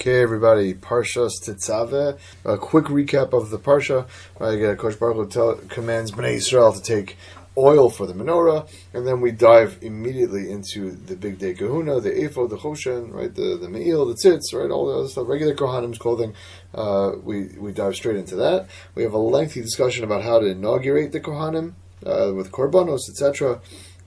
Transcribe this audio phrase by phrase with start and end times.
[0.00, 2.18] Okay, everybody, Parshas Tetzaveh.
[2.46, 4.08] A quick recap of the Parsha.
[4.38, 7.18] Right, Kosh Baruch commands Bnei Israel to take
[7.58, 12.48] oil for the menorah, and then we dive immediately into the bigdei kehuna, the ephod,
[12.48, 15.98] the choshen, right, the the me'il, the tzitz, right, all the other stuff, regular kohanim's
[15.98, 16.32] clothing.
[16.74, 18.68] Uh, we we dive straight into that.
[18.94, 21.74] We have a lengthy discussion about how to inaugurate the kohanim
[22.06, 23.60] uh, with korbanos, etc.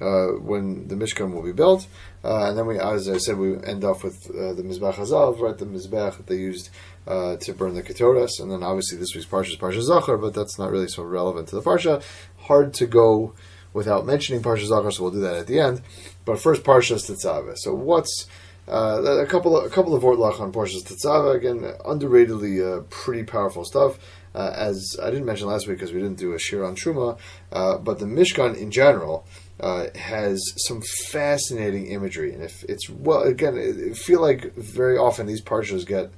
[0.03, 1.87] Uh, when the Mishkan will be built.
[2.25, 5.39] Uh, and then we, as I said, we end off with uh, the Mizbech Hazav,
[5.39, 5.57] right?
[5.57, 6.69] The Mizbech that they used
[7.07, 8.41] uh, to burn the Ketores.
[8.41, 11.47] And then obviously this week's Parsha is Parsha Zachor, but that's not really so relevant
[11.49, 12.03] to the Parsha.
[12.47, 13.33] Hard to go
[13.71, 15.81] without mentioning Parsha Zachor, so we'll do that at the end.
[16.25, 17.57] But first, Parsha Tetzaveh.
[17.57, 18.27] So what's
[18.67, 23.23] uh, a couple of a couple of Vortlach on Parshas Tetzaveh again, underratedly uh, pretty
[23.23, 23.99] powerful stuff.
[24.35, 27.19] Uh, as I didn't mention last week because we didn't do a shiur on Truma,
[27.51, 29.27] uh, but the Mishkan in general
[29.63, 35.25] uh, has some fascinating imagery, and if it's well, again, I feel like very often
[35.25, 36.11] these parshas get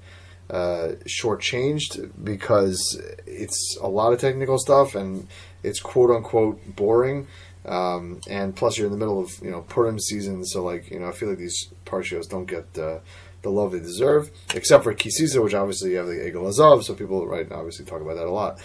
[0.50, 5.28] uh, shortchanged because it's a lot of technical stuff and
[5.62, 7.28] it's quote unquote boring.
[7.66, 11.00] Um, and plus, you're in the middle of you know Purim season, so like you
[11.00, 12.98] know, I feel like these parshas don't get uh,
[13.44, 16.84] the love they deserve, except for Ki Sisa, which obviously you have the Egel Azov,
[16.84, 18.60] so people right obviously talk about that a lot.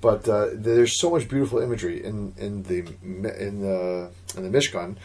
[0.00, 4.96] But uh, there's so much beautiful imagery in, in the in the in the Mishkan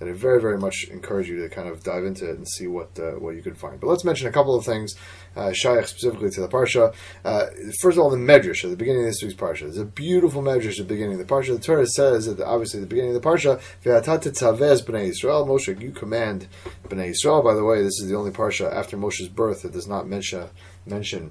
[0.00, 2.66] that I very very much encourage you to kind of dive into it and see
[2.66, 3.78] what uh, what you could find.
[3.78, 4.96] But let's mention a couple of things,
[5.36, 6.94] uh, Shaykh specifically to the parsha.
[7.24, 7.46] Uh,
[7.80, 9.60] first of all, the Medrash at the beginning of this week's parsha.
[9.60, 11.54] There's a beautiful Medrash at the beginning of the parsha.
[11.54, 15.80] The Torah says that obviously at the beginning of the parsha, "Ve'atat b'nei Yisrael." Moshe,
[15.80, 16.48] you command
[16.88, 17.44] b'nei Yisrael.
[17.44, 20.48] By the way, this is the only parsha after Moshe's birth that does not mention
[20.86, 21.30] mention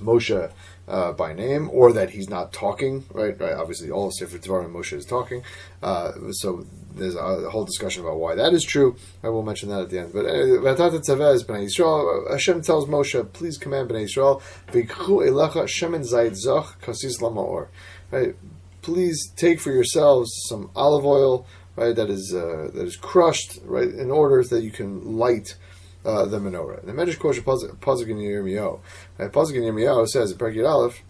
[0.00, 0.50] Moshe
[0.88, 3.04] uh, by name, or that he's not talking.
[3.12, 3.52] Right, right.
[3.52, 5.42] Obviously, all of Sefer Devarim Moshe is talking.
[5.82, 8.96] Uh, so there's a, whole discussion about why that is true.
[9.22, 10.12] I will mention that at the end.
[10.12, 10.30] But uh,
[11.68, 17.68] Yisrael, Hashem tells Moshe, "Please command Bnei Yisrael, v'ikchu elecha shemen zayit zach kasis lamaor."
[18.10, 18.34] Right,
[18.82, 21.46] please take for yourselves some olive oil.
[21.76, 23.58] Right, that is uh, that is crushed.
[23.64, 25.54] Right, in order that you can light
[26.04, 26.84] uh, the menorah.
[26.84, 28.80] The Medrash Kosher Pasuk in Yirmiyahu.
[29.18, 31.02] Pasuk in Yirmiyahu says, in Perkid Aleph,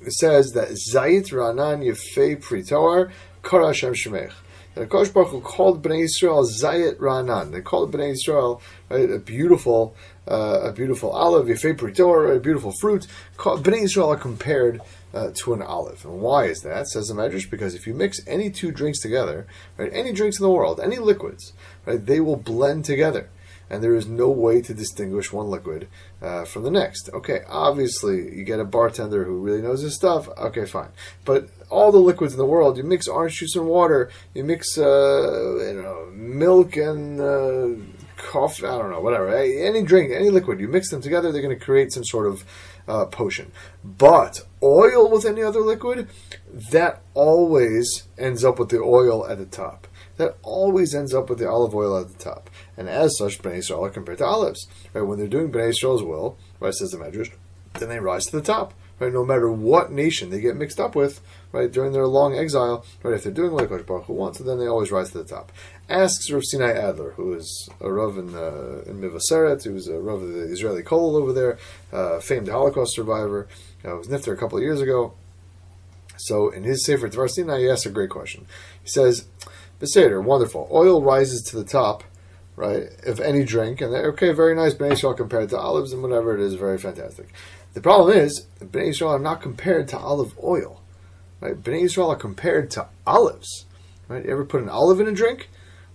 [0.00, 3.10] it says that Zayit Ranan Yefei Pritoar
[3.42, 4.32] Kara Hashem Shemech.
[4.74, 7.50] That Kosh Baruch Hu called Bnei Israel Zayit Ranan.
[7.50, 9.96] They called Bnei Israel right, a beautiful,
[10.28, 13.06] uh, a beautiful olive, Yefei Pritoar, a beautiful fruit.
[13.36, 14.80] Bnei Israel are compared
[15.12, 16.04] uh, to an olive.
[16.04, 16.86] And why is that?
[16.86, 19.46] Says the Medrash, because if you mix any two drinks together,
[19.76, 21.54] right, any drinks in the world, any liquids,
[21.86, 23.30] right, they will blend together
[23.70, 25.88] and there is no way to distinguish one liquid
[26.22, 27.10] uh, from the next.
[27.12, 30.28] Okay, obviously, you get a bartender who really knows his stuff.
[30.38, 30.90] Okay, fine.
[31.24, 34.78] But all the liquids in the world, you mix orange juice and water, you mix
[34.78, 37.82] uh, you know milk and uh,
[38.16, 38.66] coffee.
[38.66, 39.34] I don't know, whatever.
[39.34, 42.44] Any drink, any liquid, you mix them together, they're going to create some sort of
[42.86, 43.52] uh, potion.
[43.84, 46.08] But oil with any other liquid,
[46.70, 49.86] that always ends up with the oil at the top.
[50.16, 52.50] That always ends up with the olive oil at the top.
[52.78, 54.68] And as such, Bnei Israel are compared to olives.
[54.94, 55.02] Right?
[55.02, 57.32] When they're doing Bnei Israel's will, right, says the Medrash,
[57.74, 58.72] then they rise to the top.
[59.00, 59.12] Right?
[59.12, 61.20] No matter what nation they get mixed up with,
[61.52, 64.58] right, during their long exile, right, if they're doing what Kosh Baruch Hu wants, then
[64.58, 65.52] they always rise to the top.
[65.88, 70.32] Asks Rav Sinai Adler, who is a Rav in, uh, in Mevaseret, a Rav of
[70.32, 71.58] the Israeli Kol over there,
[71.92, 73.48] uh, famed Holocaust survivor,
[73.84, 75.14] uh, was nifter a couple of years ago.
[76.16, 78.46] So in his Sefer Dvar Sinai, he asks a great question.
[78.82, 79.26] He says,
[79.80, 80.68] Beseder, wonderful.
[80.72, 82.02] Oil rises to the top
[82.58, 86.02] right, of any drink, and they okay, very nice Bnei Israel compared to olives and
[86.02, 87.32] whatever it is, very fantastic.
[87.74, 90.82] The problem is, Bnei Israel are not compared to olive oil,
[91.40, 91.54] right?
[91.54, 93.66] Bnei Israel are compared to olives,
[94.08, 94.24] right?
[94.24, 95.48] You ever put an olive in a drink?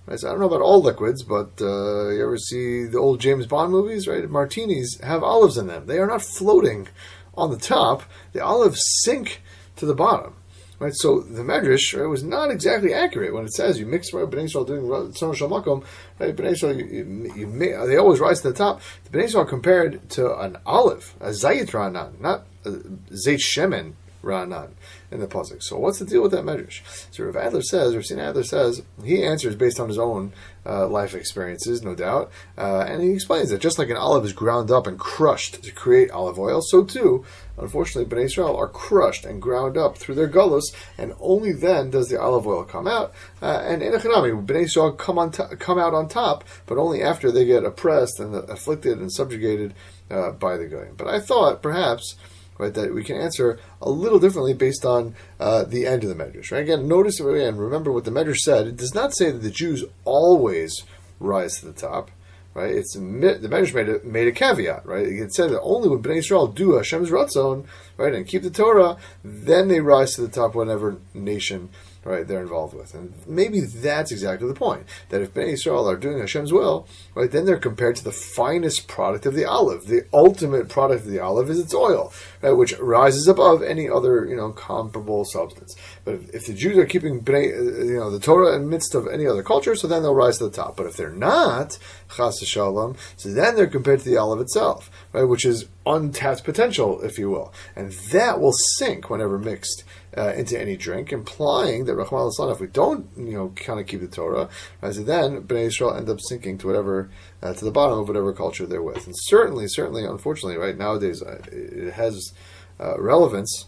[0.05, 3.21] Right, so I don't know about all liquids, but uh, you ever see the old
[3.21, 4.29] James Bond movies, right?
[4.29, 5.85] Martinis have olives in them.
[5.85, 6.89] They are not floating
[7.35, 8.03] on the top.
[8.33, 9.41] The olives sink
[9.77, 10.35] to the bottom.
[10.83, 14.25] Right, so the Medrash right, was not exactly accurate when it says you mix right,
[14.25, 15.85] Bnei Israel doing Tzon Shalmakom,
[16.19, 16.35] right?
[16.35, 18.81] Bnei Israel, you, you, you, they always rise to the top.
[19.05, 24.71] The Bnei Israel compared to an olive, a Zayit Ranan, not Zayt Shemen Ranan
[25.11, 25.61] in the pasuk.
[25.61, 26.81] So what's the deal with that medrash?
[27.11, 30.33] So Rav Adler says, Rav Adler says, he answers based on his own
[30.65, 34.33] uh, life experiences, no doubt, uh, and he explains that just like an olive is
[34.33, 37.25] ground up and crushed to create olive oil, so too,
[37.57, 42.07] unfortunately, Bnei Israel are crushed and ground up through their gullus, and only then does
[42.07, 43.13] the olive oil come out.
[43.41, 47.31] Uh, and in Echanami, Bnei Israel come on come out on top, but only after
[47.31, 49.73] they get oppressed and afflicted and subjugated
[50.09, 50.95] uh, by the goyim.
[50.97, 52.15] But I thought perhaps
[52.57, 52.73] right?
[52.73, 56.51] That we can answer a little differently based on uh, the end of the Medrash.
[56.51, 56.61] Right?
[56.61, 58.67] Again, notice again, remember what the Medrash said.
[58.67, 60.83] It does not say that the Jews always
[61.19, 62.11] rise to the top.
[62.53, 62.73] right?
[62.73, 65.05] It's the Medrash made a, made a caveat, right?
[65.05, 67.65] It said that only when Bnei Israel do Hashem's ratzon,
[67.97, 71.69] right, and keep the Torah, then they rise to the top whatever nation
[72.05, 72.93] right, they're involved with.
[72.93, 74.85] And maybe that's exactly the point.
[75.09, 78.87] That if Bnei Israel are doing Hashem's will, right, then they're compared to the finest
[78.87, 79.87] product of the olive.
[79.87, 82.13] The ultimate product of the olive is its oil,
[82.43, 85.75] right, which rises above any other, you know, comparable substance.
[86.03, 88.93] But if, if the Jews are keeping uh, you know, the Torah in the midst
[88.93, 90.75] of any other culture, so then they'll rise to the top.
[90.75, 91.79] But if they're not,
[92.15, 97.01] chas shalom, so then they're compared to the olive itself, right, which is untapped potential,
[97.01, 97.53] if you will.
[97.75, 99.83] And that will sink whenever mixed
[100.17, 104.01] uh, into any drink, implying that Rahman if we don't, you know, kind of keep
[104.01, 104.49] the Torah,
[104.81, 107.09] as then Bnei Israel end up sinking to whatever,
[107.43, 109.05] uh, to the bottom of whatever culture they're with.
[109.05, 112.33] And certainly, certainly, unfortunately, right nowadays, uh, it has
[112.79, 113.65] uh, relevance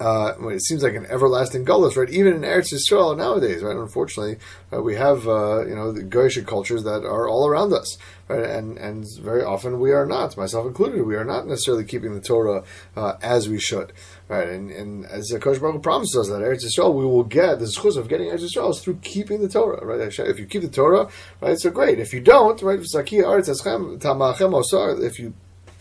[0.00, 2.10] uh, it seems like an everlasting gullus, right?
[2.10, 3.76] Even in Eretz Yisrael nowadays, right?
[3.76, 4.36] Unfortunately,
[4.72, 7.98] uh, we have uh, you know the Goyish cultures that are all around us,
[8.28, 8.44] right?
[8.44, 12.20] And and very often we are not, myself included, we are not necessarily keeping the
[12.20, 12.62] Torah
[12.96, 13.92] uh, as we should,
[14.28, 14.48] right?
[14.48, 17.64] And, and as the Kosh Baruch promises us that Eretz Yisrael, we will get the
[17.64, 20.00] zchus of getting Eretz Yisrael is through keeping the Torah, right?
[20.00, 21.08] If you keep the Torah,
[21.40, 21.98] right, so great.
[21.98, 22.86] If you don't, right, if
[25.18, 25.34] you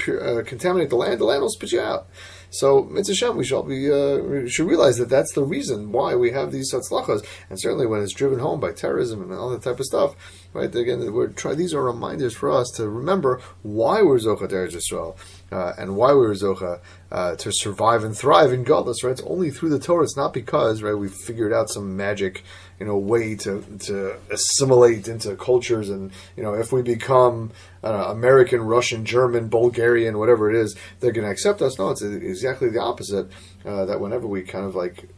[0.07, 2.07] uh, contaminate the land, the land will spit you out.
[2.49, 6.31] So, mitzvah we shall be uh, we should realize that that's the reason why we
[6.31, 9.79] have these satzlachas, and certainly when it's driven home by terrorism and all that type
[9.79, 10.15] of stuff,
[10.53, 10.73] right?
[10.73, 15.17] Again, we're try, these are reminders for us to remember why we're zochat Eretz Yisrael,
[15.51, 16.79] uh, and why we're zocha
[17.11, 19.03] uh, to survive and thrive in gullus.
[19.03, 19.11] Right?
[19.11, 20.03] It's only through the Torah.
[20.03, 22.43] It's not because right we've figured out some magic
[22.79, 27.51] you know way to to assimilate into cultures and you know if we become
[27.83, 31.77] uh, American, Russian, German, Bulgarian, whatever it is, they're going to accept us.
[31.77, 33.29] No, it's exactly the opposite.
[33.65, 35.09] Uh, that whenever we kind of like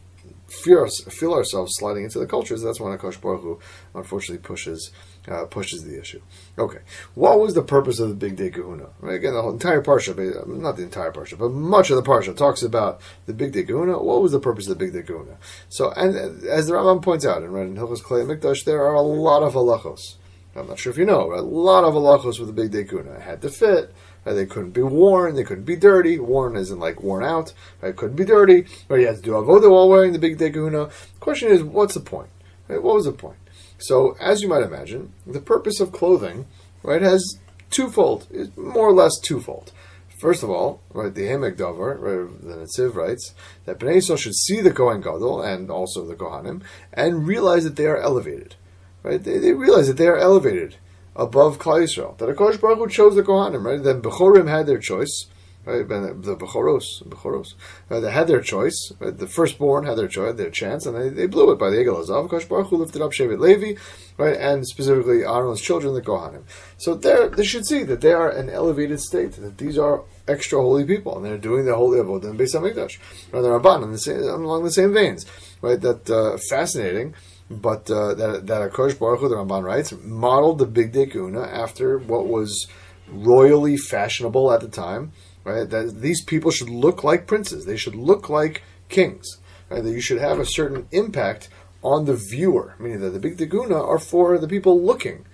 [0.50, 3.60] feel, feel ourselves sliding into the cultures, that's when Akash Baruch
[3.94, 4.90] unfortunately pushes
[5.28, 6.20] uh, pushes the issue.
[6.58, 6.80] Okay,
[7.14, 8.88] what was the purpose of the Bigdei Kehuna?
[9.02, 12.62] Again, the whole entire parsha, not the entire parsha, but much of the parsha talks
[12.62, 14.02] about the Bigdei Kehuna.
[14.02, 15.36] What was the purpose of the Bigdei Kehuna?
[15.68, 19.02] So, and as the Rambam points out, in, in Hilchos Klei Mikdash, there are a
[19.02, 20.16] lot of halachos.
[20.56, 23.16] I'm not sure if you know, a lot of halachos with the Bigdei Kehuna.
[23.16, 23.94] It had to fit.
[24.24, 24.32] Right?
[24.34, 25.34] They couldn't be worn.
[25.34, 26.18] They couldn't be dirty.
[26.18, 27.50] Worn isn't like worn out.
[27.82, 27.96] Uh, right?
[27.96, 28.66] Couldn't be dirty.
[28.88, 29.00] Right?
[29.00, 30.90] You had to do avodah while wearing the Bigdei Kehuna.
[30.90, 32.30] The question is, what's the point?
[32.68, 32.82] Right?
[32.82, 33.38] What was the point?
[33.80, 36.46] So, as you might imagine, the purpose of clothing,
[36.82, 37.38] right, has
[37.70, 39.72] twofold, is more or less twofold.
[40.20, 43.34] First of all, right, the Haamek Davar, right, the Netziv writes
[43.64, 46.62] that Bnei Yisrael should see the Kohen Gadol and also the Kohanim
[46.92, 48.56] and realize that they are elevated.
[49.02, 50.76] Right, they, they realize that they are elevated
[51.16, 52.18] above Klal Yisrael.
[52.18, 53.64] That Akash Baruch Hu chose the Kohanim.
[53.64, 55.24] Right, then Bechorim had their choice
[55.70, 55.88] right?
[56.22, 57.54] The Bechoros, Bechoros,
[57.90, 58.92] uh, they had their choice.
[58.98, 59.16] Right?
[59.16, 62.04] The firstborn had their choice, their chance, and they, they blew it by the Egel
[62.04, 62.28] Azav.
[62.28, 63.80] Kosh Baruch lifted up Shevet Levi,
[64.16, 66.42] right, and specifically Aaron's children, the Kohanim.
[66.78, 69.32] So they should see that they are an elevated state.
[69.32, 72.98] That these are extra holy people, and they're doing the holy avodah in Beis Hamikdash,
[73.32, 75.26] or the Ramban, in the same, along the same veins,
[75.62, 75.80] right?
[75.80, 77.14] That uh, fascinating.
[77.52, 81.98] But uh, that that Akash Baruch Hu, the Ramban writes, modeled the Bigdei Kehuna after
[81.98, 82.68] what was
[83.08, 85.10] royally fashionable at the time,
[85.44, 85.68] right?
[85.68, 87.64] That these people should look like princes.
[87.64, 89.38] They should look like kings.
[89.68, 89.82] Right?
[89.82, 91.48] That you should have a certain impact
[91.82, 95.24] on the viewer, meaning that the big deguna are for the people looking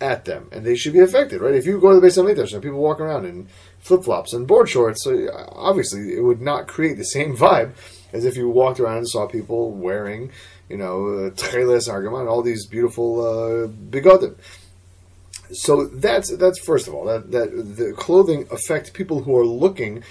[0.00, 1.54] at them, and they should be affected, right?
[1.54, 3.48] If you go to the base of Mikdash and people walk around in
[3.80, 7.72] flip flops and board shorts, so obviously it would not create the same vibe
[8.12, 10.30] as if you walked around and saw people wearing,
[10.68, 14.36] you know, tcheles argaman, all these beautiful uh, bigodim
[15.52, 20.02] so that's that's first of all that that the clothing affects people who are looking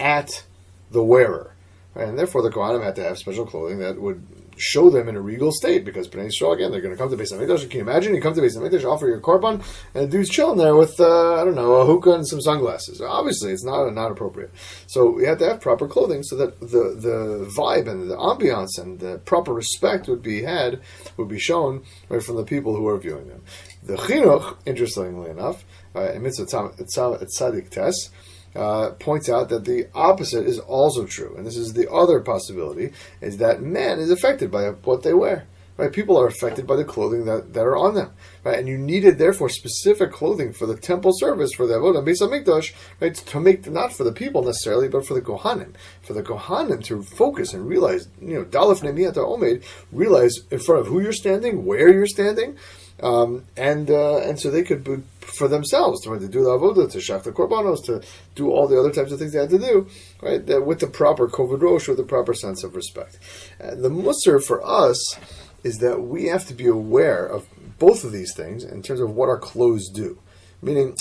[0.00, 0.44] at
[0.90, 1.54] the wearer,
[1.94, 2.08] right?
[2.08, 5.20] and therefore the Kohanim had to have special clothing that would show them in a
[5.20, 7.68] regal state because Bnei Yisrael again they're going to come to Beis Hamikdash.
[7.70, 8.14] Can you imagine?
[8.14, 9.62] You come to Beis offer your korban,
[9.94, 13.00] and the dude's chilling there with uh, I don't know a hookah and some sunglasses.
[13.00, 14.52] Obviously, it's not not appropriate.
[14.86, 18.78] So we had to have proper clothing so that the the vibe and the ambiance
[18.78, 20.80] and the proper respect would be had
[21.16, 23.42] would be shown right from the people who are viewing them.
[23.84, 25.64] The chinuch, interestingly enough,
[25.94, 28.10] uh, in Mitzvah Tzadik Tes,
[28.56, 32.92] uh, points out that the opposite is also true, and this is the other possibility:
[33.20, 35.46] is that man is affected by what they wear.
[35.76, 38.12] Right, people are affected by the clothing that, that are on them.
[38.44, 42.72] Right, and you needed therefore specific clothing for the temple service for the avodah Beis
[43.00, 46.84] right, to make not for the people necessarily, but for the kohanim, for the kohanim
[46.84, 51.12] to focus and realize, you know, dalef nemiyata omed, realize in front of who you're
[51.12, 52.56] standing, where you're standing,
[53.02, 56.90] um, and uh, and so they could be, for themselves to, to do the avodah,
[56.92, 58.02] to shach the korbanos, to
[58.34, 59.88] do all the other types of things they had to do,
[60.22, 60.44] right?
[60.46, 63.18] That with the proper kovod rosh, with the proper sense of respect.
[63.58, 65.18] And the mussar for us
[65.64, 67.46] is that we have to be aware of
[67.78, 70.18] both of these things in terms of what our clothes do.
[70.62, 70.96] Meaning,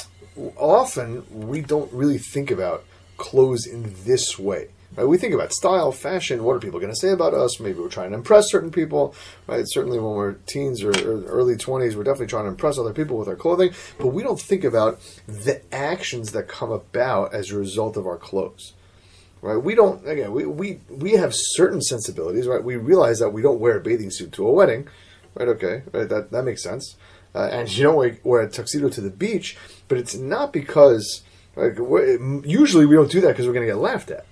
[0.58, 2.84] often we don't really think about
[3.18, 4.70] clothes in this way.
[4.96, 5.08] Right?
[5.08, 6.44] We think about style, fashion.
[6.44, 7.60] What are people going to say about us?
[7.60, 9.16] Maybe we're trying to impress certain people.
[9.48, 9.66] Right?
[9.68, 13.18] Certainly, when we're teens or, or early twenties, we're definitely trying to impress other people
[13.18, 13.74] with our clothing.
[13.98, 18.18] But we don't think about the actions that come about as a result of our
[18.18, 18.74] clothes.
[19.42, 19.58] Right?
[19.58, 20.08] We don't.
[20.08, 22.48] Again, we, we we have certain sensibilities.
[22.48, 22.64] Right?
[22.64, 24.88] We realize that we don't wear a bathing suit to a wedding.
[25.36, 25.48] Right?
[25.48, 25.84] Okay.
[25.92, 26.08] Right?
[26.08, 26.96] That that makes sense.
[27.36, 29.58] Uh, and you don't wear, wear a tuxedo to the beach,
[29.88, 31.24] but it's not because.
[31.56, 34.26] Like, usually we don't do that because we're going to get laughed at.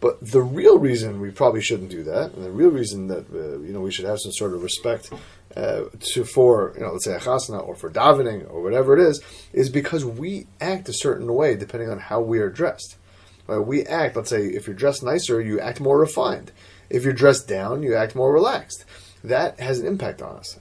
[0.00, 3.58] But the real reason we probably shouldn't do that, and the real reason that uh,
[3.60, 5.12] you know we should have some sort of respect
[5.56, 9.00] uh, to for you know let's say a chasna or for davening or whatever it
[9.00, 9.20] is,
[9.52, 12.96] is because we act a certain way depending on how we are dressed.
[13.48, 13.58] Right?
[13.58, 14.14] We act.
[14.14, 16.52] Let's say if you're dressed nicer, you act more refined.
[16.90, 18.84] If you're dressed down, you act more relaxed.
[19.24, 20.58] That has an impact on us.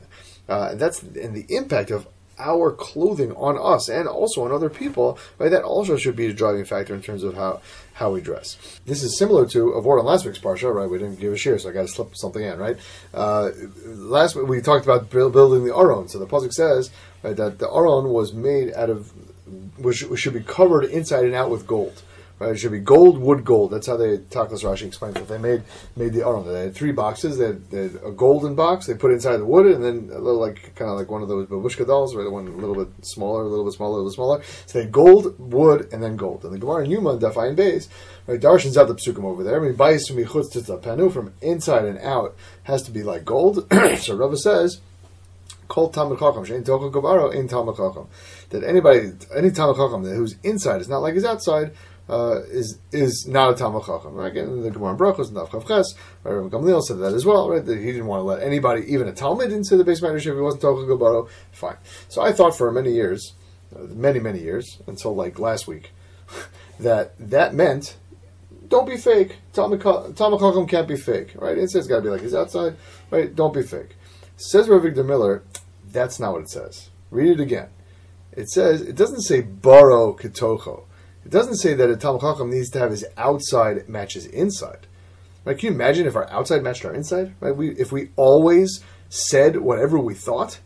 [0.49, 2.07] Uh, that's and the impact of
[2.39, 5.49] our clothing on us and also on other people, right?
[5.49, 7.61] That also should be a driving factor in terms of how
[7.93, 8.57] how we dress.
[8.85, 10.89] This is similar to a word on last week's parsha, right?
[10.89, 12.77] We didn't give a share, so I got to slip something in, right?
[13.11, 13.49] Uh,
[13.85, 16.07] last week we talked about building the aron.
[16.07, 16.91] So the pasuk says
[17.23, 19.11] right, that the aron was made out of,
[19.79, 22.03] which should be covered inside and out with gold.
[22.39, 22.51] Right?
[22.51, 23.71] It should be gold, wood, gold.
[23.71, 25.27] That's how they Taklas Rashi explains it.
[25.27, 25.63] They made
[25.95, 26.47] made the aron.
[26.47, 27.39] They had three boxes.
[27.39, 28.85] They had, they had, a golden box.
[28.85, 31.29] They put inside the wood, and then a little like kind of like one of
[31.29, 32.29] those babushka dolls, right?
[32.29, 34.43] One a little bit smaller, a little bit smaller, a little smaller.
[34.67, 36.43] So they had gold, wood, and then gold.
[36.43, 37.89] And the Gemara in Yuma, Dafayin Bays,
[38.27, 38.39] right?
[38.39, 39.59] Darshan's out the psukim over there.
[39.59, 43.67] I mean, bayis from panu from inside and out has to be like gold.
[43.97, 44.81] so Rava says.
[45.67, 48.07] Called Talmud Chacham, Shein Tocha Gavaro in Talmud Chacham.
[48.51, 51.73] That anybody, any Talmud Chacham whose inside is not like his outside,
[52.09, 54.13] uh, is is not a Talmud Chacham.
[54.13, 54.31] Right?
[54.31, 57.49] Again, the Gemara in Brachos and Chav Ches, Rabbi Gamliel said that as well.
[57.49, 57.65] Right?
[57.65, 60.23] That he didn't want to let anybody, even a Talmud, into the beis medrash if
[60.25, 61.29] he wasn't Tocha Gabaro.
[61.51, 61.77] Fine.
[62.09, 63.33] So I thought for many years,
[63.75, 65.91] uh, many many years until like last week,
[66.79, 67.97] that that meant
[68.67, 69.37] don't be fake.
[69.53, 71.33] Talmud Chacham can't be fake.
[71.35, 71.57] Right?
[71.57, 72.75] It says got to be like he's outside.
[73.11, 73.33] Right?
[73.33, 73.95] Don't be fake.
[74.37, 75.43] Says Rav Avigdor Miller,
[75.91, 76.89] that's not what it says.
[77.09, 77.69] Read it again.
[78.31, 80.83] It says it doesn't say baro ketocho.
[81.27, 84.87] It doesn't say that a Talmud needs to have his outside match his inside.
[85.43, 87.33] Can you imagine if our outside matched our inside?
[87.41, 87.53] Right?
[87.53, 90.59] We, if we always said whatever we thought,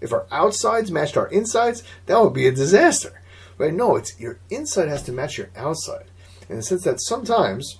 [0.00, 3.20] if our outsides matched our insides, that would be a disaster.
[3.58, 3.72] Right?
[3.72, 6.06] No, it's your inside has to match your outside.
[6.48, 7.78] In the sense that sometimes,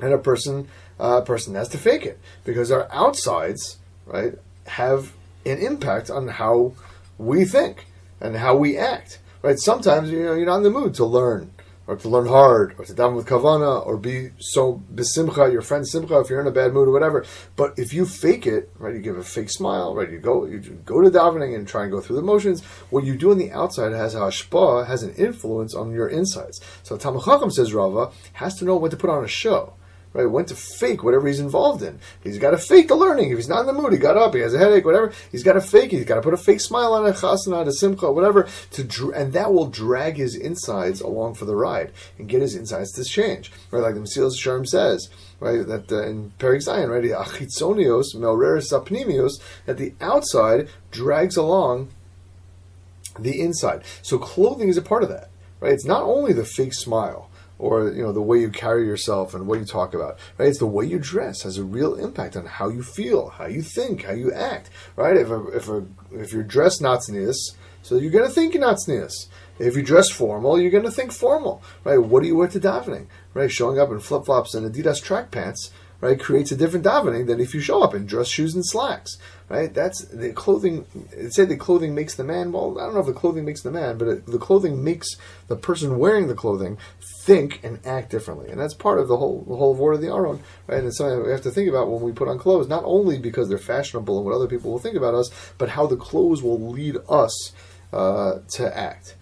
[0.00, 3.76] and a person, uh, person has to fake it because our outsides,
[4.06, 4.32] right,
[4.68, 5.12] have
[5.44, 6.72] an impact on how
[7.18, 7.88] we think
[8.22, 9.18] and how we act.
[9.46, 9.60] Right?
[9.60, 11.52] Sometimes you know you're not in the mood to learn
[11.86, 15.86] or to learn hard, or to daven with kavana, or be so besimcha, your friend
[15.86, 17.24] simcha, if you're in a bad mood or whatever.
[17.54, 20.58] But if you fake it, right, you give a fake smile, right, you go, you
[20.84, 22.64] go to davening and try and go through the motions.
[22.90, 26.60] What you do on the outside has a hashpa, has an influence on your insides.
[26.82, 29.74] So Talmud Chacham says Rava has to know when to put on a show
[30.16, 30.30] right?
[30.30, 32.00] Went to fake whatever he's involved in.
[32.24, 33.30] He's got to fake the learning.
[33.30, 35.12] If he's not in the mood, he got up, he has a headache, whatever.
[35.30, 35.98] He's got to fake it.
[35.98, 39.14] He's got to put a fake smile on a chasana, a simcha, whatever, to dr-
[39.14, 43.04] and that will drag his insides along for the ride and get his insides to
[43.04, 43.82] change, right?
[43.82, 45.08] Like the Mesilas Yesharim says,
[45.38, 45.66] right?
[45.66, 47.04] That uh, in Perik Zion, right?
[47.04, 49.32] Achitzonios melreris sapnimios,
[49.66, 51.90] that the outside drags along
[53.18, 53.82] the inside.
[54.00, 55.28] So clothing is a part of that,
[55.60, 55.72] right?
[55.72, 59.46] It's not only the fake smile or you know the way you carry yourself and
[59.46, 60.48] what you talk about right?
[60.48, 63.62] It's the way you dress has a real impact on how you feel how you
[63.62, 65.16] think how you act right?
[65.16, 68.60] If a, if a, if you're dressed not sneeze, so you're going to think you're
[68.60, 69.28] not sneeze.
[69.58, 71.98] if you dress formal you're going to think formal right?
[71.98, 73.50] What do you wear to davening right?
[73.50, 75.70] Showing up in flip-flops and adidas track pants
[76.00, 79.16] right, creates a different davening than if you show up in dress shoes and slacks,
[79.48, 79.72] right?
[79.72, 80.86] That's the clothing.
[81.12, 82.52] It said the clothing makes the man.
[82.52, 85.08] Well, I don't know if the clothing makes the man, but it, the clothing makes
[85.48, 86.78] the person wearing the clothing
[87.24, 90.12] think and act differently, and that's part of the whole the whole word of the
[90.12, 90.78] Aron, right?
[90.78, 93.18] And it's something we have to think about when we put on clothes, not only
[93.18, 96.42] because they're fashionable and what other people will think about us, but how the clothes
[96.42, 97.52] will lead us
[97.92, 99.15] uh, to act.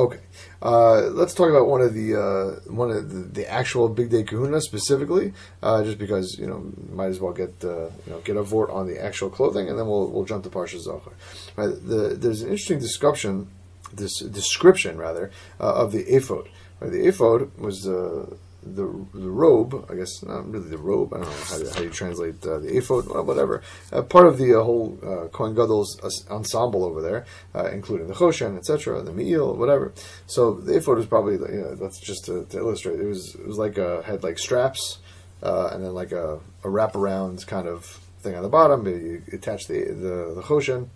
[0.00, 0.20] Okay,
[0.62, 4.62] uh, let's talk about one of the uh, one of the, the, actual bigdei Kehuna
[4.62, 8.42] specifically, uh, just because you know might as well get uh, you know get a
[8.42, 11.12] vort on the actual clothing, and then we'll we'll jump to Parsha Zachor.
[11.54, 13.48] Right, the, there's an interesting description,
[13.92, 15.30] this description rather
[15.60, 16.48] uh, of the ephod.
[16.80, 21.12] Right, the ephod was the the, the robe, I guess not really the robe.
[21.14, 23.62] I don't know how, you, how you translate uh, the ephod, well, whatever.
[23.92, 26.00] Uh, part of the uh, whole uh, Kohen Gadol's
[26.30, 29.92] ensemble over there, uh, including the Choshen, etc., the Me'il, whatever.
[30.26, 33.00] So the ephod was probably, you know, that's just to, to, illustrate.
[33.00, 34.98] It was it was like a, had like straps
[35.42, 37.84] uh, and then like a, a wraparound kind of
[38.20, 38.86] thing on the bottom.
[38.86, 40.88] You attach the the, the Choshen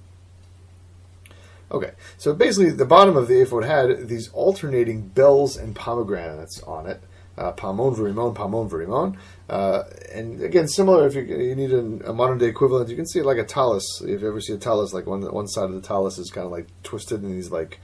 [1.71, 6.87] Okay, so basically, the bottom of the ephod had these alternating bells and pomegranates on
[6.87, 7.03] it.
[7.37, 9.17] Uh, paamon verimon, paamon verimon.
[9.49, 13.19] Uh, and again, similar if you, you need a, modern day equivalent, you can see
[13.19, 13.85] it like a tallis.
[14.03, 16.47] If you ever see a tallis, like one one side of the tallis is kind
[16.47, 17.81] of like twisted in these like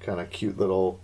[0.00, 0.98] kind of cute little,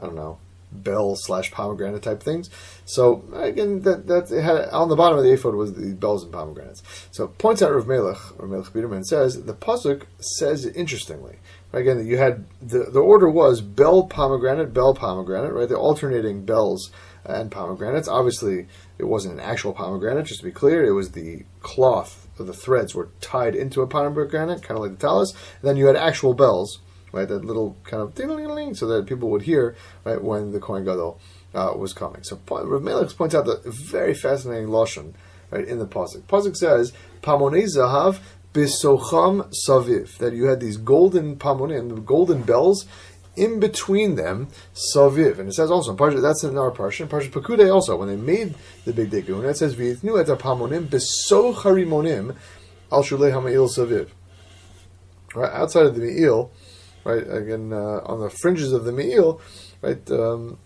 [0.00, 0.38] I don't know,
[0.70, 2.50] bell slash pomegranate type things.
[2.84, 6.32] So again, that that had on the bottom of the ephod was the bells and
[6.32, 6.82] pomegranates.
[7.10, 11.38] So points out Rav Melech, Rav Melech Biederman says the pasuk says it interestingly.
[11.72, 15.68] Again, that you had the the order was bell pomegranate, bell pomegranate, right?
[15.68, 16.90] The alternating bells
[17.28, 18.08] and pomegranates.
[18.08, 18.66] Obviously,
[18.98, 20.26] it wasn't an actual pomegranate.
[20.26, 23.86] Just to be clear, it was the cloth or the threads were tied into a
[23.86, 25.32] pomegranate, kind of like the tallis.
[25.32, 26.80] And then you had actual bells
[27.12, 27.28] right?
[27.28, 31.20] That little kind of ding so that people would hear right when the Kohen Gadol
[31.54, 32.22] uh, was coming.
[32.22, 35.14] So Rav Melech points out the very fascinating lashon
[35.50, 36.22] right in the pasuk.
[36.22, 36.92] Pasuk says
[37.22, 38.18] pamonei zahav
[38.52, 42.86] bisocham saviv that you had these golden pamonim, golden bells.
[43.38, 47.08] In between them, saviv, and it says also in Parsha, that's in our Parsha, in
[47.08, 48.54] Parsha Pekude also, when they made
[48.84, 51.64] the big digun, it says v'yitnu et pamonim besoch
[52.90, 54.08] al shulei ha'me'il saviv.
[55.34, 56.50] Right outside of the me'il,
[57.04, 57.22] right?
[57.30, 59.40] Again, uh, on the fringes of the me'il,
[59.82, 60.10] right?
[60.10, 60.58] Um,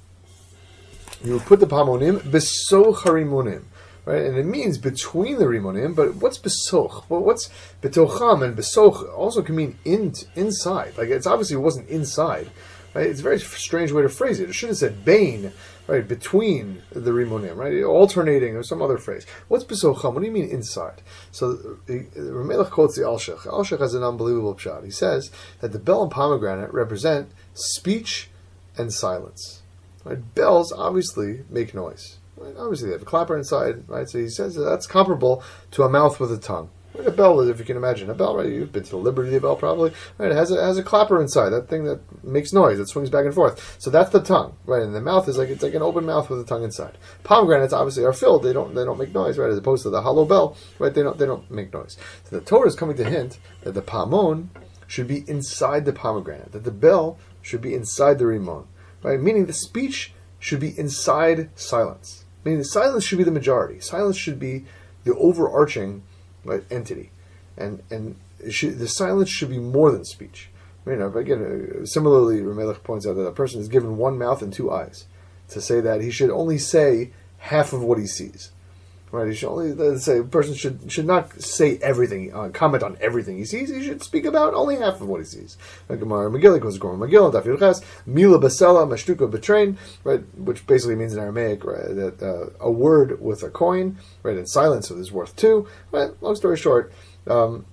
[1.23, 3.64] you put the pamonim besoch harimonim,
[4.05, 4.23] right?
[4.23, 5.95] And it means between the rimonim.
[5.95, 7.05] But what's besoch?
[7.09, 10.97] Well, what's betocham and besoch also can mean in inside.
[10.97, 12.51] Like it's obviously it wasn't inside,
[12.95, 13.07] right?
[13.07, 14.49] It's a very strange way to phrase it.
[14.49, 15.53] It should have said bain
[15.87, 19.27] right, between the rimonim, right, alternating or some other phrase.
[19.49, 20.15] What's besocham?
[20.15, 21.03] What do you mean inside?
[21.31, 23.41] So Ramelech quotes the Alshich.
[23.41, 24.85] Alshich has an unbelievable shot.
[24.85, 25.31] He says
[25.61, 28.29] that the bell and pomegranate represent speech
[28.77, 29.63] and silence.
[30.05, 30.35] Right?
[30.35, 32.19] Bells obviously make noise.
[32.37, 32.55] Right?
[32.57, 34.09] Obviously, they have a clapper inside, right?
[34.09, 36.71] So he says that that's comparable to a mouth with a tongue.
[36.95, 38.47] Like a bell, if you can imagine a bell, right?
[38.47, 39.93] You've been to the Liberty Bell, probably.
[40.19, 40.31] Right?
[40.31, 43.25] It has a has a clapper inside, that thing that makes noise, that swings back
[43.25, 43.77] and forth.
[43.81, 44.83] So that's the tongue, right?
[44.83, 46.99] And the mouth is like it's like an open mouth with a tongue inside.
[47.25, 49.51] Pomegranates obviously are filled; they don't they don't make noise, right?
[49.51, 50.92] As opposed to the hollow bell, right?
[50.92, 51.97] They don't they don't make noise.
[52.25, 54.49] So the Torah is coming to hint that the paamon
[54.87, 58.66] should be inside the pomegranate, that the bell should be inside the rimon,
[59.03, 59.18] right?
[59.18, 62.22] Meaning the speech should be inside silence.
[62.44, 63.81] Meaning mean, silence should be the majority.
[63.81, 64.64] Silence should be
[65.05, 66.02] the overarching
[66.44, 67.11] right, entity,
[67.57, 68.16] and and
[68.50, 70.48] should, the silence should be more than speech.
[70.85, 74.42] I mean, again, uh, similarly, Ramelech points out that a person is given one mouth
[74.42, 75.07] and two eyes
[75.50, 78.50] to say that he should only say half of what he sees.
[79.12, 79.29] Right?
[79.29, 82.96] He should only let's say a person should should not say everything, uh, comment on
[82.98, 83.68] everything he sees.
[83.68, 85.59] He should speak about only half of what he sees.
[85.87, 86.01] Right?
[90.38, 94.46] Which basically means in Aramaic right, that uh, a word with a coin, right, in
[94.46, 95.68] silence is worth two.
[95.90, 96.11] Right?
[96.22, 96.90] Long story short,
[97.27, 97.66] um,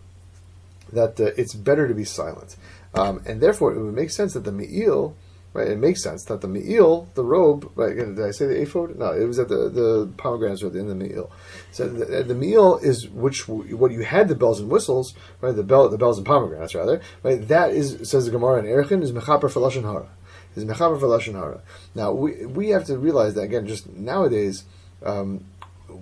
[0.91, 2.57] that uh, it's better to be silent,
[2.93, 5.15] um, and therefore it would make sense that the Me'il
[5.51, 7.95] Right, it makes sense that the me'il, the robe, right?
[7.95, 8.99] Did I say the ephod?
[8.99, 11.31] No, it was at the the pomegranates were in the me'il.
[11.71, 15.55] So the, the me'il is which what you had the bells and whistles, right?
[15.55, 17.47] The bell, the bells and pomegranates rather, right?
[17.47, 20.09] That is says the Gemara in Erchin is mechaper for lashon hara.
[20.55, 21.61] Is mechaper for lashon hara.
[21.95, 23.65] Now we we have to realize that again.
[23.65, 24.65] Just nowadays,
[25.03, 25.45] um,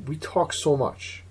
[0.07, 1.23] we talk so much.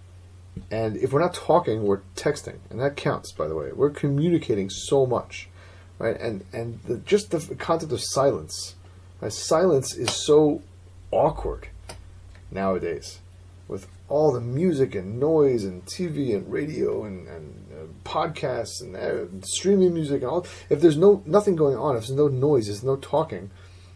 [0.71, 3.31] And if we're not talking, we're texting, and that counts.
[3.33, 5.51] By the way, we're communicating so much
[5.99, 6.19] right?
[6.21, 8.75] And and the, just the concept of silence,
[9.21, 9.33] right?
[9.33, 10.63] silence is so
[11.11, 11.69] awkward
[12.51, 13.21] nowadays,
[13.69, 18.97] with all the music and noise and TV and radio and, and uh, podcasts and
[18.97, 20.47] uh, streaming music and all.
[20.71, 23.51] If there's no nothing going on, if there's no noise, there's no talking,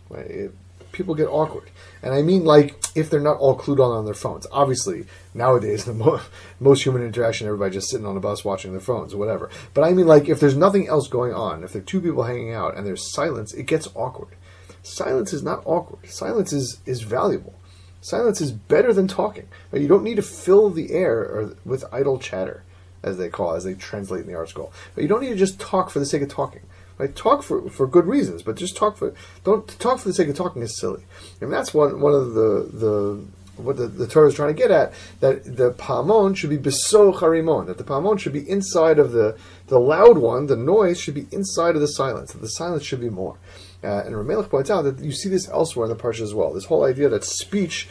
[0.09, 0.27] right?
[0.27, 0.55] It,
[0.93, 1.71] people get awkward.
[2.03, 4.47] And I mean, like, if they're not all clued on on their phones.
[4.51, 6.21] Obviously, nowadays, the mo-
[6.59, 9.51] most human interaction, everybody just sitting on a bus watching their phones or whatever.
[9.75, 12.25] But I mean, like, if there's nothing else going on, if there are two people
[12.25, 14.37] hanging out and there's silence, it gets awkward.
[14.83, 16.09] Silence is not awkward.
[16.09, 17.55] Silence is, is valuable.
[18.01, 19.47] Silence is better than talking.
[19.73, 22.63] You don't need to fill the air with idle chatter,
[23.03, 24.73] as they call, it, as they translate in the ArtScroll.
[24.95, 26.63] But you don't need to just talk for the sake of talking.
[27.01, 27.17] Right?
[27.17, 30.37] Talk for, for good reasons, but just talk for don't talk for the sake of
[30.37, 31.03] talking is silly.
[31.41, 33.25] And that's one one of the the
[33.57, 37.19] what the, the Torah is trying to get at that the paamon should be beso
[37.19, 39.37] harimon that the paamon should be inside of the
[39.69, 42.33] the loud one, the noise should be inside of the silence.
[42.33, 43.39] That the silence should be more.
[43.83, 46.53] Uh, and Ramelech points out that you see this elsewhere in the parsha as well.
[46.53, 47.89] This whole idea that speech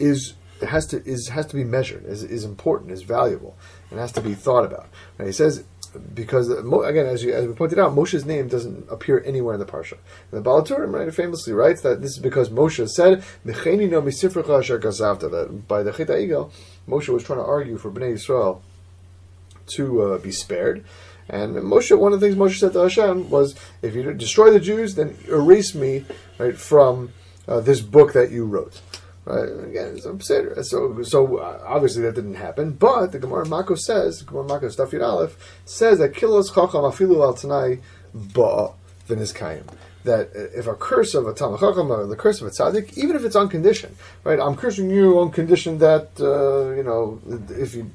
[0.00, 0.34] is
[0.66, 3.56] has to is has to be measured, is, is important, is valuable,
[3.90, 4.88] and has to be thought about.
[5.18, 5.64] And he says
[6.14, 9.66] because again, as, you, as we pointed out, Moshe's name doesn't appear anywhere in the
[9.66, 9.98] parsha.
[10.30, 13.54] And the Baal HaTurim right, famously writes that this is because Moshe said, that
[15.68, 16.52] by the Chita Igel,
[16.88, 18.62] Moshe was trying to argue for Bnei Israel
[19.68, 20.84] to uh, be spared.
[21.28, 24.60] And Moshe, one of the things Moshe said to Hashem was, if you destroy the
[24.60, 26.04] Jews, then erase me
[26.38, 27.12] right from
[27.46, 28.80] uh, this book that you wrote.
[29.24, 29.48] Right?
[29.68, 32.72] Again, it's a So, so uh, obviously that didn't happen.
[32.72, 37.34] But the Gemara Mako says, Gemara Mako Stafir Aleph says that kilos chacham afilu al
[37.34, 37.80] tanai
[38.14, 38.72] ba
[39.08, 39.64] v'nizkayim
[40.04, 43.24] that if a curse of a Talmud or the curse of a tzaddik, even if
[43.24, 44.40] it's unconditioned, right?
[44.40, 47.90] I'm cursing you on condition that uh, you know if you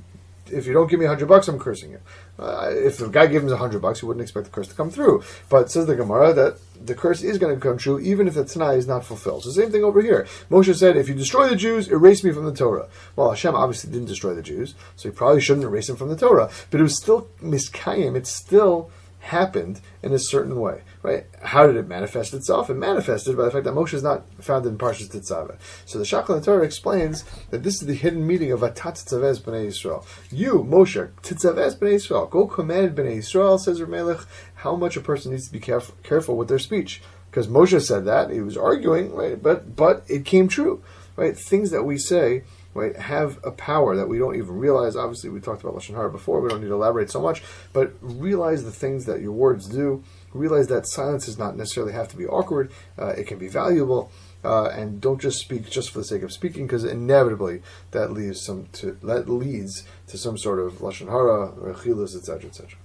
[0.51, 1.99] if you don't give me a hundred bucks, I'm cursing you.
[2.38, 4.75] Uh, if the guy gave him a hundred bucks, you wouldn't expect the curse to
[4.75, 5.23] come through.
[5.49, 8.45] But says the Gemara that the curse is going to come true even if the
[8.45, 9.43] Tanai is not fulfilled.
[9.43, 10.27] So same thing over here.
[10.49, 12.88] Moshe said, if you destroy the Jews, erase me from the Torah.
[13.15, 16.17] Well, Hashem obviously didn't destroy the Jews, so he probably shouldn't erase them from the
[16.17, 16.49] Torah.
[16.69, 18.15] But it was still miskayim.
[18.15, 21.26] It still happened in a certain way, right?
[21.44, 22.70] How did it manifest itself?
[22.70, 25.58] It manifested by the fact that Moshe is not found in Parshas Tetzaveh.
[25.86, 29.68] So the Shachal Torah explains that this is the hidden meaning of Atat Tzavez B'nai
[29.68, 30.04] Yisrael.
[30.32, 35.32] You, Moshe, Tzavez B'nai Yisrael, go command B'nai Yisrael, says Ramelech, how much a person
[35.32, 37.02] needs to be careful, careful with their speech.
[37.30, 39.41] Because Moshe said that, he was arguing, right?
[39.41, 40.84] But, but it came true,
[41.15, 41.38] right?
[41.38, 42.44] Things that we say
[42.76, 44.96] right, have a power that we don't even realize.
[44.96, 47.41] Obviously, we talked about Lashon Hara before, we don't need to elaborate so much,
[47.74, 50.04] but realize the things that your words do.
[50.36, 54.12] Realize that silence does not necessarily have to be awkward, uh, it can be valuable.
[54.43, 58.45] Uh, and don't just speak just for the sake of speaking, because inevitably that leads
[58.45, 62.78] some to that leads to some sort of lashon hara or etc., etc.